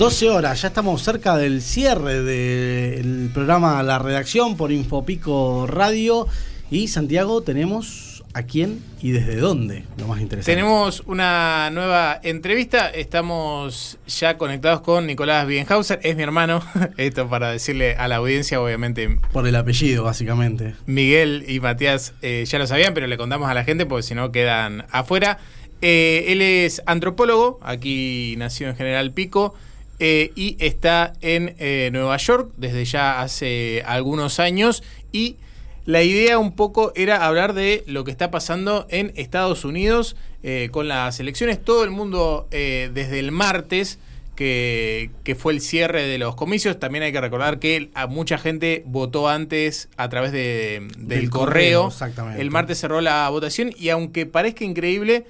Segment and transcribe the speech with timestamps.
[0.00, 6.26] 12 horas, ya estamos cerca del cierre del programa La Redacción por Infopico Radio.
[6.70, 10.56] Y Santiago, tenemos a quién y desde dónde, lo más interesante.
[10.56, 16.62] Tenemos una nueva entrevista, estamos ya conectados con Nicolás Bienhauser, es mi hermano,
[16.96, 19.18] esto para decirle a la audiencia, obviamente.
[19.34, 20.76] Por el apellido, básicamente.
[20.86, 24.14] Miguel y Matías eh, ya lo sabían, pero le contamos a la gente porque si
[24.14, 25.36] no quedan afuera.
[25.82, 29.54] Eh, él es antropólogo, aquí nació en General Pico.
[30.02, 35.36] Eh, y está en eh, Nueva York desde ya hace algunos años y
[35.84, 40.70] la idea un poco era hablar de lo que está pasando en Estados Unidos eh,
[40.72, 41.62] con las elecciones.
[41.62, 43.98] Todo el mundo desde el martes,
[44.36, 48.82] que, fue el cierre de los comicios, también hay que recordar que a mucha gente
[48.86, 51.92] votó antes a través de, del, correo.
[52.38, 55.26] El martes cerró la votación y aunque parezca increíble,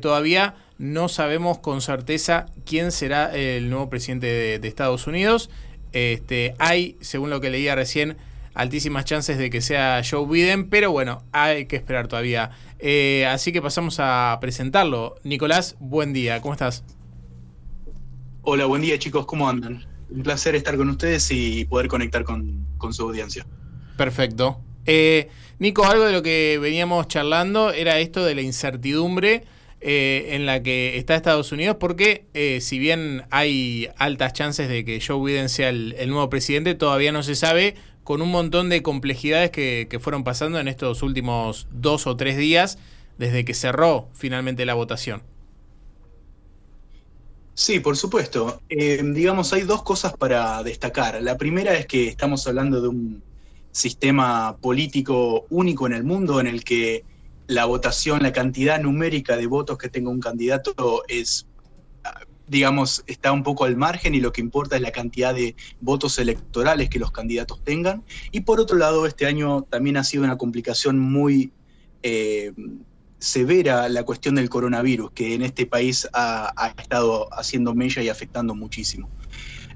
[0.00, 5.50] todavía no sabemos con certeza quién será el nuevo presidente de, Estados Unidos.
[5.92, 8.16] Este, hay, según lo que leía recién,
[8.54, 12.52] altísimas chances de que sea Joe Biden, pero bueno, hay que esperar todavía.
[12.78, 15.16] Eh, así que pasamos a presentarlo.
[15.24, 16.84] Nicolás, buen día, ¿cómo estás?
[18.42, 19.84] Hola, buen día chicos, ¿cómo andan?
[20.10, 23.44] Un placer estar con ustedes y poder conectar con, su audiencia.
[23.96, 24.60] Perfecto.
[24.86, 29.44] Eh, Nico, algo de lo que veníamos charlando era esto de la incertidumbre
[29.80, 34.84] eh, en la que está Estados Unidos, porque eh, si bien hay altas chances de
[34.84, 38.82] que Joe Biden sea el, nuevo presidente, todavía no se sabe, con un montón de
[38.82, 42.78] complejidades que, fueron pasando en estos últimos dos o tres días
[43.18, 45.22] desde que cerró finalmente la votación.
[47.54, 48.60] Sí, por supuesto.
[48.68, 51.22] Eh, digamos, hay dos cosas para destacar.
[51.22, 53.22] La primera es que estamos hablando de un
[53.70, 57.04] sistema político único en el mundo en el que
[57.48, 61.46] la votación, la cantidad numérica de votos que tenga un candidato es,
[62.46, 66.18] digamos, está un poco al margen y lo que importa es la cantidad de votos
[66.18, 68.04] electorales que los candidatos tengan.
[68.32, 71.50] Y por otro lado, este año también ha sido una complicación muy
[72.02, 72.52] eh,
[73.18, 78.54] severa la cuestión del coronavirus, que en este país ha, estado haciendo mella y afectando
[78.54, 79.08] muchísimo.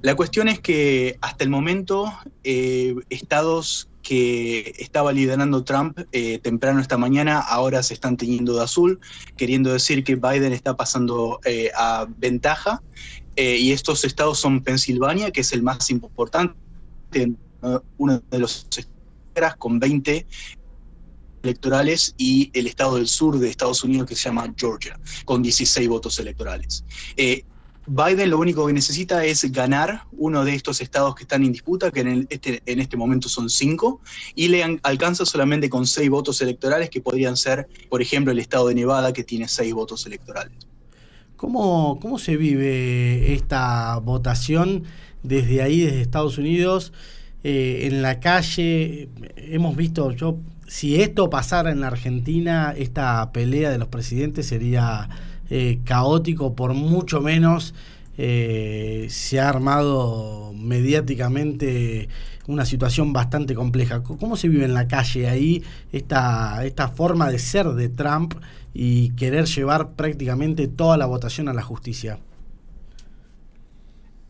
[0.02, 2.12] La cuestión es que hasta el momento
[2.44, 8.64] eh, estados que estaba liderando Trump eh, temprano esta mañana, ahora se están teñiendo de
[8.64, 9.00] azul,
[9.36, 12.82] queriendo decir que Biden está pasando eh, a ventaja.
[13.36, 16.54] Eh, y estos estados son Pensilvania, que es el más importante,
[17.96, 20.26] uno de los estados con 20
[21.42, 25.88] electorales, y el estado del sur de Estados Unidos que se llama Georgia, con 16
[25.88, 26.84] votos electorales.
[27.86, 31.90] Biden lo único que necesita es ganar uno de estos estados que están en disputa,
[31.90, 34.00] que en, este, este momento son cinco,
[34.34, 38.68] y le alcanza solamente con seis votos electorales, que podrían ser, por ejemplo, el estado
[38.68, 40.52] de Nevada, que tiene seis votos electorales.
[41.36, 44.84] ¿Cómo, cómo se vive esta votación
[45.24, 46.92] desde ahí, desde Estados Unidos?
[47.42, 50.38] Eh, en la calle, hemos visto, yo,
[50.68, 55.08] si esto pasara en la Argentina, esta pelea de los presidentes sería
[55.54, 57.74] eh, caótico, por mucho menos
[58.16, 62.08] eh, se ha armado mediáticamente
[62.46, 64.02] una situación bastante compleja.
[64.02, 68.32] ¿Cómo se vive en la calle ahí esta, esta forma de ser de Trump
[68.72, 72.18] y querer llevar prácticamente toda la votación a la justicia?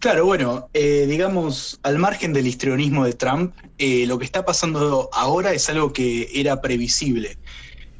[0.01, 5.53] Claro, bueno, eh, digamos, al margen del histrionismo de Trump, lo que está pasando ahora
[5.53, 7.39] es algo que era previsible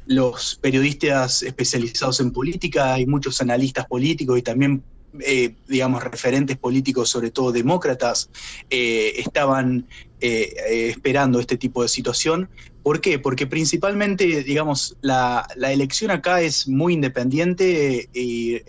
[0.05, 4.83] los periodistas especializados en política, hay muchos analistas políticos y también,
[5.19, 8.29] eh, digamos, referentes políticos, sobre todo demócratas,
[8.69, 9.87] eh, estaban
[10.19, 12.49] eh, esperando este tipo de situación.
[12.81, 13.19] ¿Por qué?
[13.19, 18.59] Porque principalmente, digamos, la, la elección acá es muy independiente y,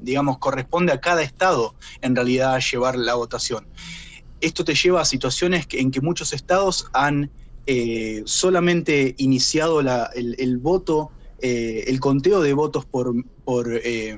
[0.00, 3.66] digamos, corresponde a cada estado en realidad llevar la votación.
[4.40, 7.32] Esto te lleva a situaciones en que muchos estados han
[7.70, 9.80] eh, solamente iniciado
[10.14, 11.10] el, voto,
[11.42, 13.14] eh, el conteo de votos por,
[13.84, 14.16] eh,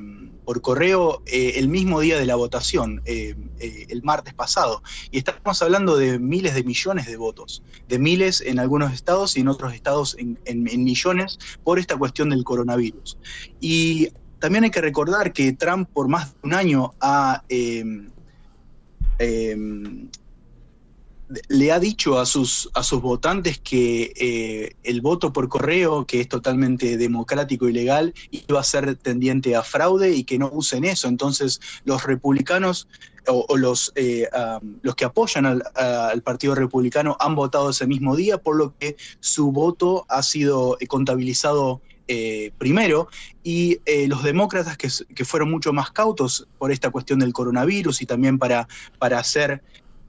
[0.62, 4.84] correo el mismo día de la votación, el martes pasado.
[5.10, 9.41] Y estamos hablando de miles de millones de votos, de miles en algunos estados y
[9.41, 13.18] en otros estados en, millones por esta cuestión del coronavirus.
[13.60, 17.42] Y también hay que recordar que Trump por más de un año ha
[21.48, 26.21] le ha dicho a sus, a sus votantes que eh, el voto por correo, que
[26.21, 30.84] es totalmente democrático y legal, iba a ser tendiente a fraude y que no usen
[30.84, 31.09] eso.
[31.09, 32.88] Entonces, los republicanos
[33.27, 34.28] o, los, eh,
[34.82, 38.97] los que apoyan al, al, Partido Republicano han votado ese mismo día, por lo que
[39.21, 41.80] su voto ha sido contabilizado
[42.12, 43.06] eh, primero,
[43.44, 48.03] y eh, los demócratas que, que, fueron mucho más cautos por esta cuestión del coronavirus
[48.03, 48.66] y también para,
[48.98, 49.62] para hacer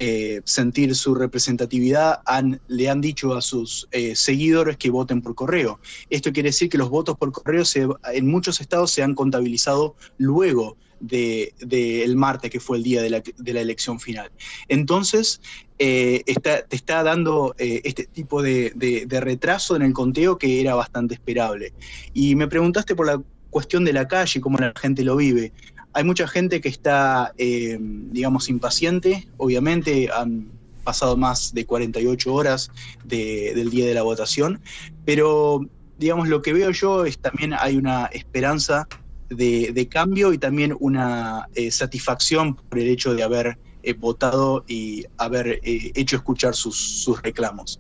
[0.04, 5.36] eh, sentir su representatividad, han, le han dicho a sus eh, seguidores que voten por
[5.36, 5.80] correo.
[6.10, 9.96] Esto quiere decir que los votos por correo se, en muchos estados se han contabilizado
[10.18, 14.32] luego del de, el martes, que fue el día de la, de la elección final.
[14.68, 15.40] Entonces,
[15.78, 20.62] eh, está, te está dando este tipo de, de, de retraso en el conteo que
[20.62, 21.74] era bastante esperable.
[22.12, 23.22] Y me preguntaste por la
[23.52, 25.54] cuestión de la calle, cómo la gente lo vive.
[25.94, 29.28] Hay mucha gente que está, eh, digamos, impaciente.
[29.38, 30.50] Obviamente han
[30.84, 32.72] pasado más de 48 horas
[33.04, 34.62] de, del día de la votación,
[35.06, 35.66] pero,
[36.00, 38.88] digamos, lo que veo yo es también hay una esperanza
[39.36, 45.06] de, cambio y también una eh, satisfacción por el hecho de haber eh, votado y
[45.18, 47.80] haber eh, hecho escuchar sus, reclamos.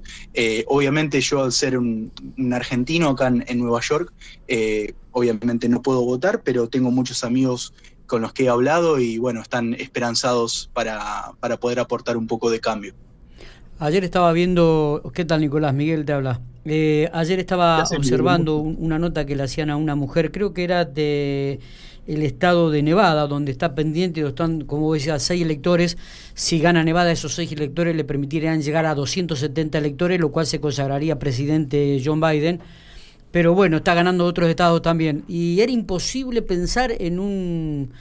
[0.68, 2.12] Obviamente yo al ser un,
[2.54, 4.14] argentino acá en Nueva York,
[5.12, 7.74] obviamente no puedo votar, pero tengo muchos amigos
[8.12, 12.52] con los que he hablado y bueno, están esperanzados para, para poder aportar un poco
[12.52, 12.94] de cambio.
[13.80, 15.74] Ayer estaba viendo, ¿qué tal Nicolás?
[15.74, 16.42] Miguel te habla.
[16.66, 20.66] Eh, ayer estaba observando un, una nota que le hacían a una mujer, creo que
[20.66, 21.62] era de
[22.06, 25.98] el estado de Nevada, donde está pendiente, están, como decía, seis electores.
[26.34, 30.60] Si gana Nevada, esos seis electores le permitirían llegar a 270 electores, lo cual se
[30.60, 32.60] consagraría presidente John Biden.
[33.32, 35.24] Pero bueno, está ganando otros estados también.
[35.28, 37.92] Y era imposible pensar en un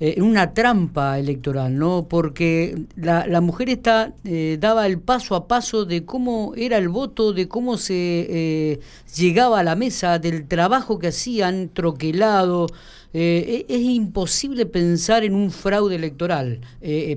[0.00, 2.06] en una trampa electoral, ¿no?
[2.08, 7.32] Porque la, mujer está, eh, daba el paso a paso de cómo era el voto,
[7.32, 8.80] de cómo se eh,
[9.16, 12.68] llegaba a la mesa, del trabajo que hacían, troquelado.
[13.14, 16.60] Eh, es imposible pensar en un fraude electoral,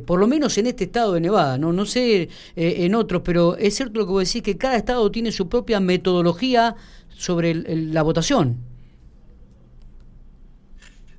[0.05, 3.75] por lo menos en este estado de Nevada, no, no sé en otros, pero es
[3.75, 6.77] cierto lo que vos decís, que cada estado tiene su propia metodología
[7.17, 8.57] sobre el, el, la votación.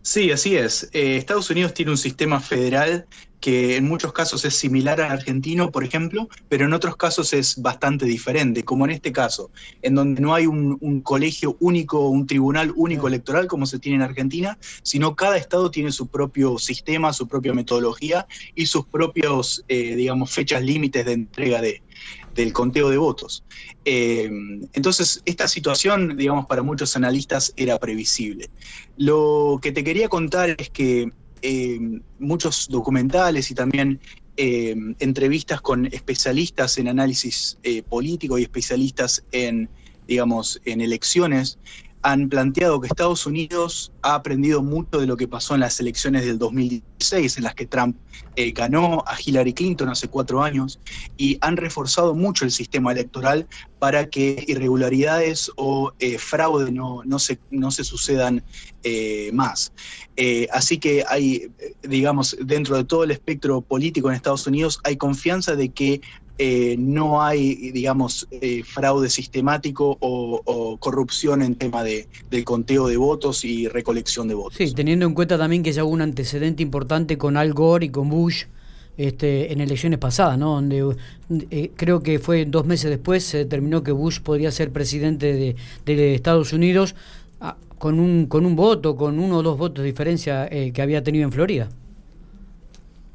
[0.03, 0.91] Sí, así es.
[0.93, 3.07] Eh, Estados Unidos tiene un sistema federal
[3.43, 7.61] que en muchos casos es similar al argentino, por ejemplo, pero en otros casos es
[7.61, 9.51] bastante diferente, como en este caso,
[9.83, 13.97] en donde no hay un, un colegio único, un tribunal único electoral como se tiene
[13.97, 19.65] en Argentina, sino cada estado tiene su propio sistema, su propia metodología y sus propios,
[19.67, 21.83] eh, digamos, fechas límites de entrega de,
[22.35, 23.45] del conteo de votos.
[23.85, 24.31] Eh,
[24.73, 28.51] entonces, esta situación, digamos, para muchos analistas era previsible.
[28.97, 31.11] Lo que te quería contar es que
[31.43, 31.81] eh,
[32.19, 34.01] muchos documentales y también
[34.37, 37.59] eh, entrevistas con especialistas en análisis
[37.89, 39.69] político y especialistas en,
[40.07, 41.59] digamos, en elecciones
[42.03, 46.25] han planteado que Estados Unidos ha aprendido mucho de lo que pasó en las elecciones
[46.25, 47.97] del 2016, en las que Trump
[48.35, 50.81] eh, ganó a Hillary Clinton hace cuatro años,
[51.17, 53.47] y han reforzado mucho el sistema electoral
[53.79, 58.43] para que irregularidades o eh, fraude no, no, se, no se sucedan
[58.83, 59.73] eh, más.
[60.53, 61.51] Así que hay,
[61.83, 66.01] digamos, dentro de todo el espectro político en Estados Unidos, hay confianza de que
[66.45, 72.97] eh, no hay, digamos, eh, fraude sistemático o, corrupción en tema de, de, conteo de
[72.97, 74.57] votos y recolección de votos.
[74.57, 77.89] Sí, teniendo en cuenta también que ya hubo un antecedente importante con Al Gore y
[77.91, 78.47] con Bush
[78.97, 80.55] este, en elecciones pasadas, ¿no?
[80.55, 80.97] Donde
[81.51, 85.57] eh, creo que fue dos meses después se determinó que Bush podría ser presidente
[85.87, 86.97] de, Estados Unidos
[87.41, 90.83] a, con, un, con un voto, con uno o dos votos de diferencia eh, que
[90.83, 91.69] había tenido en Florida.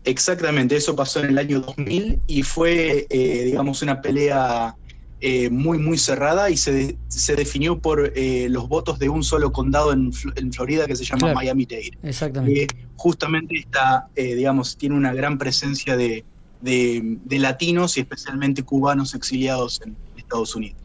[0.08, 4.74] Exactamente, eso pasó en el año 2000 y fue, eh, digamos, una pelea
[5.20, 9.24] eh, muy, muy cerrada y se, de, se definió por eh, los votos de un
[9.24, 11.36] solo condado en, en Florida que se llama claro.
[11.36, 11.98] Miami-Dade.
[12.04, 12.68] Exactamente.
[12.96, 16.24] justamente está, eh, digamos, tiene una gran presencia de,
[16.62, 20.78] de, de, latinos y especialmente cubanos exiliados en Estados Unidos.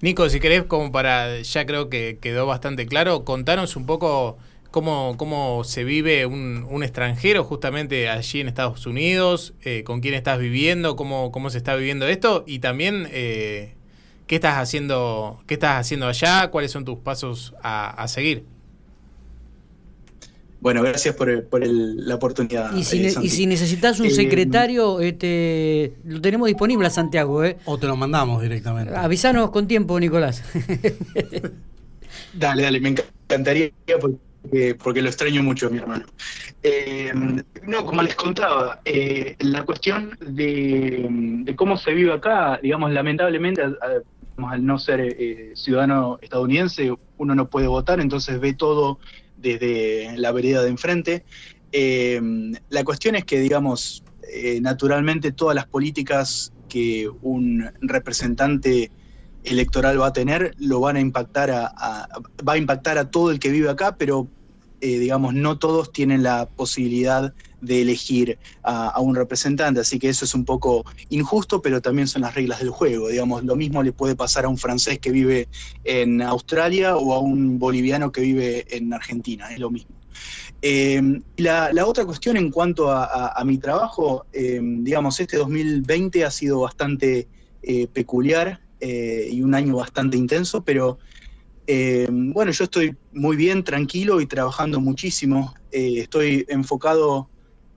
[0.00, 4.38] Nico, si querés, como para, ya creo que quedó bastante claro, contanos un poco
[4.70, 10.14] cómo, cómo se vive un, un, extranjero justamente allí en Estados Unidos, eh, con quién
[10.14, 13.74] estás viviendo, cómo, cómo se está viviendo esto y también eh,
[14.26, 18.44] qué estás haciendo, qué estás haciendo allá, cuáles son tus pasos a, a seguir.
[20.60, 22.76] Bueno, gracias por, el, por el, la oportunidad.
[22.76, 27.42] Y si, eh, y si necesitas un secretario, este, lo tenemos disponible a Santiago.
[27.44, 27.56] ¿eh?
[27.64, 28.94] O te lo mandamos directamente.
[28.94, 30.42] Avisanos con tiempo, Nicolás.
[32.34, 34.18] dale, dale, me encantaría porque
[34.52, 36.06] eh, porque lo extraño mucho mi hermano.
[36.62, 37.12] Eh,
[37.66, 41.06] no, como les contaba, eh, la cuestión de,
[41.44, 44.04] de, cómo se vive acá, digamos, lamentablemente, al,
[44.60, 45.14] no ser
[45.54, 48.98] ciudadano estadounidense, uno no puede votar, entonces ve todo
[49.36, 51.24] desde la vereda de enfrente.
[52.70, 54.02] La cuestión es que, digamos,
[54.62, 58.90] naturalmente todas las políticas que un representante
[59.44, 62.08] electoral va a tener, lo van a impactar a,
[62.46, 64.28] va a impactar a todo el que vive acá, pero
[64.82, 70.24] eh, digamos, no todos tienen la posibilidad de elegir a, un representante, así que eso
[70.24, 73.92] es un poco injusto, pero también son las reglas del juego, digamos, lo mismo le
[73.92, 75.48] puede pasar a un francés que vive
[75.84, 79.94] en Australia o a un boliviano que vive en Argentina, es lo mismo.
[80.62, 86.60] Eh, la, otra cuestión en cuanto a, mi trabajo, eh, digamos, este 2020 ha sido
[86.60, 87.28] bastante
[87.92, 90.98] peculiar y un año bastante intenso, pero
[91.72, 95.54] eh, bueno, yo estoy muy bien, tranquilo y trabajando muchísimo.
[95.70, 97.28] Eh, estoy enfocado,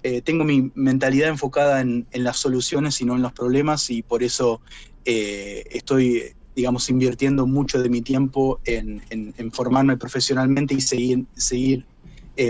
[0.01, 4.23] eh, tengo mi mentalidad enfocada en, las soluciones y no en los problemas y por
[4.23, 4.61] eso
[5.05, 9.03] estoy, digamos, invirtiendo mucho de mi tiempo en,
[9.51, 11.85] formarme profesionalmente y seguir,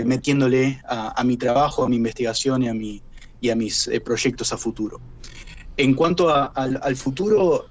[0.06, 2.62] metiéndole a, mi trabajo, a mi investigación
[3.40, 4.98] y a mis proyectos a futuro.
[5.76, 7.66] En cuanto al, futuro,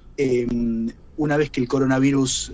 [1.18, 2.54] una vez que el coronavirus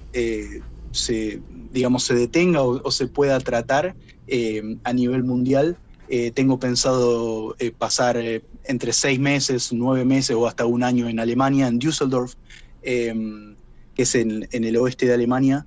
[0.92, 3.96] se, digamos, se detenga o, se pueda tratar
[4.28, 5.78] eh, a nivel mundial.
[6.08, 8.18] Eh, tengo pensado eh, pasar
[8.64, 12.34] entre seis meses, nueve meses o hasta un año en Alemania, en Düsseldorf,
[12.82, 13.56] que
[14.04, 15.66] es en, el oeste de Alemania,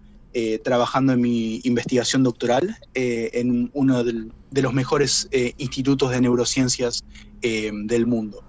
[0.64, 7.04] trabajando en mi investigación doctoral en uno de los mejores institutos de neurociencias
[7.42, 8.42] del mundo.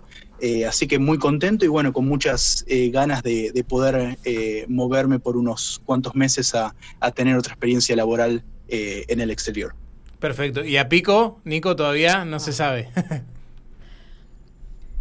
[0.45, 5.17] Eh, así que muy contento y bueno, con muchas eh, ganas de, poder eh, moverme
[5.17, 6.75] por unos cuantos meses a,
[7.15, 9.73] tener otra experiencia laboral en el exterior.
[10.19, 10.65] Perfecto.
[10.65, 12.89] ¿Y a Pico, Nico, todavía no se sabe?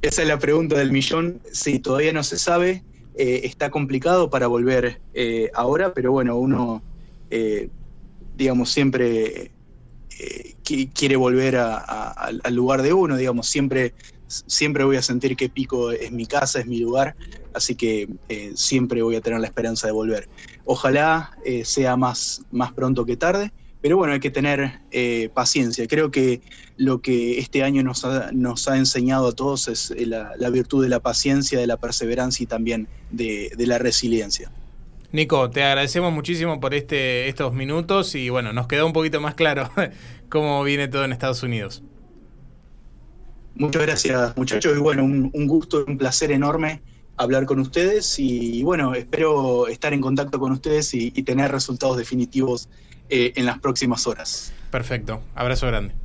[0.02, 1.40] Esa es la pregunta del millón.
[1.50, 2.84] Sí, todavía no se sabe.
[3.16, 5.00] está complicado para volver
[5.54, 6.82] ahora, pero bueno, uno,
[8.36, 9.50] digamos, siempre
[10.94, 13.94] quiere volver al lugar de uno, digamos, siempre
[14.46, 17.16] siempre voy a sentir que Pico es mi casa, es mi lugar,
[17.52, 20.28] así que eh, siempre voy a tener la esperanza de volver.
[20.64, 25.86] Ojalá eh, sea más, más pronto que tarde, pero bueno, hay que tener eh, paciencia.
[25.86, 26.40] Creo que
[26.76, 30.88] lo que este año nos ha, nos ha enseñado a todos es la, virtud de
[30.88, 34.50] la paciencia, de la perseverancia y también de la resiliencia.
[35.12, 39.34] Nico, te agradecemos muchísimo por este, estos minutos y bueno, nos quedó un poquito más
[39.34, 39.70] claro
[40.30, 41.82] cómo viene todo en Estados Unidos.
[43.54, 44.74] Muchas gracias, muchachos.
[44.76, 46.80] Y bueno, un, gusto, un placer enorme
[47.18, 48.18] hablar con ustedes.
[48.18, 52.70] Y bueno, espero estar en contacto con ustedes y, tener resultados definitivos
[53.10, 54.54] eh, en las próximas horas.
[54.70, 55.20] Perfecto.
[55.34, 56.01] Abrazo grande.